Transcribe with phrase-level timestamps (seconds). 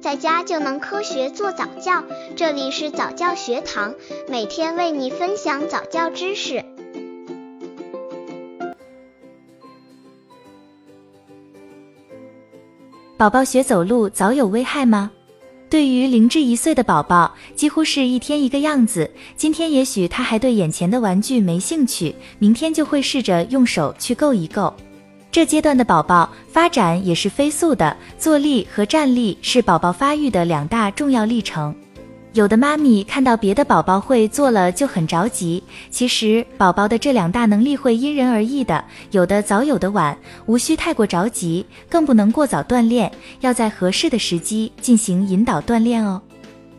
[0.00, 2.02] 在家就能科学做早教。
[2.34, 3.94] 这里是早教学堂，
[4.28, 6.64] 每天为你分享早教知识。
[13.18, 15.10] 宝宝学走路早有危害吗？
[15.68, 19.08] 对于零至一岁的宝宝，几乎是一天一个样子。
[19.36, 24.74] 今天也许他还对眼前的玩具没兴趣，明天就会试着用手去够一够。
[25.32, 31.72] 这阶段的宝宝发展也是飞速的，坐立和站立是宝宝发育的两大重要历程。
[32.32, 46.20] 有的妈咪看到别的宝宝会做了就很着急，其实宝宝的这两大能力会因人而异的，有的早有的晚，无需太过着急，更不能过早锻炼，要在合适的时机进行引导锻炼哦。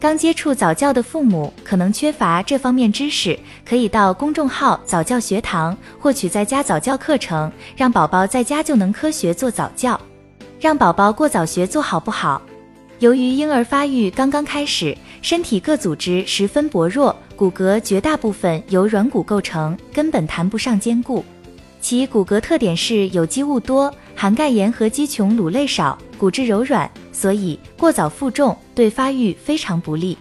[0.02, 10.02] 刚接触早教的父母可能缺乏这方面知识，可以到公众号早教学堂获取在家早教课程，让宝宝在家就能科学做早教，
[10.60, 12.42] 让宝宝过早学做好不好？
[12.98, 21.24] 由于婴儿发育刚刚开始，身体各组织十分薄弱，骨骼绝大部分由软骨构成，根本谈不上坚固。
[21.80, 30.18] 其骨骼特点是有机物多，含钙盐和肌琼乳类少，骨质柔软，所以过早负重对发育非常不利。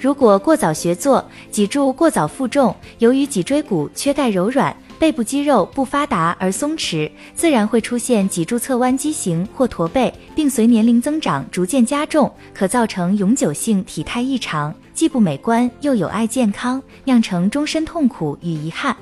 [0.00, 18.94] 如果过早学坐，脊柱过早负重，由于脊椎骨缺钙柔软，背部肌肉不发达而松弛，自然会出现脊柱侧弯畸形或驼背，并随年龄增长逐渐加重，可造成永久性体态异常，既不美观又有碍健康，酿成终身痛苦与遗憾。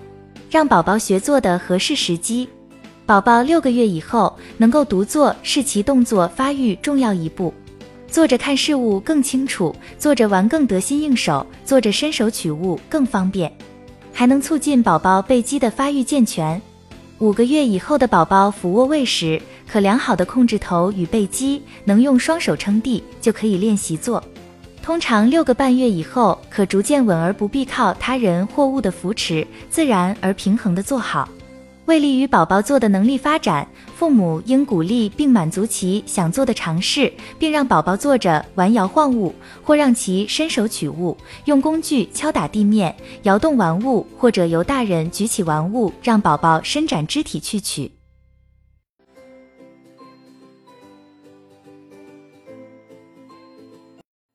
[0.48, 2.48] 让宝宝学坐的合适时机，
[3.06, 7.52] 宝宝六个月以后能够独坐是其动作发育重要一步。
[8.08, 13.52] 坐着看事物更清楚，坐着玩更得心应手，坐着伸手取物更方便，
[14.12, 16.60] 还能促进宝宝背肌的发育健全。
[17.18, 24.22] 五个月以后的宝宝俯卧位时，可良好的控制头与背肌，能用双手撑地，就可以练习坐。
[24.82, 31.28] 通常六个半月以后，可逐渐稳而不必靠他人或物的扶持，自然而平衡的坐好。
[31.86, 42.94] 为利于宝宝做的能力发展，父母应鼓励并满足其想做的尝试，并让宝宝坐着玩摇晃物，或让其伸手取物，用工具敲打地面，
[43.24, 47.92] 摇动玩物，或者由大人举起玩物，让宝宝伸展肢体去取。